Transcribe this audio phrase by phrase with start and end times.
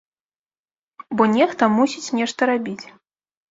[1.19, 2.81] Бо нехта мусіць нешта рабіць.